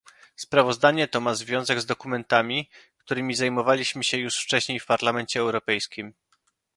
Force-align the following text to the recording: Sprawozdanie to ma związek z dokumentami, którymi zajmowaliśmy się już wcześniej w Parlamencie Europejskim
Sprawozdanie 0.35 1.07
to 1.07 1.19
ma 1.21 1.33
związek 1.35 1.79
z 1.81 1.85
dokumentami, 1.85 2.69
którymi 2.97 3.35
zajmowaliśmy 3.35 4.03
się 4.03 4.17
już 4.17 4.43
wcześniej 4.43 4.79
w 4.79 4.85
Parlamencie 4.85 5.39
Europejskim 5.39 6.13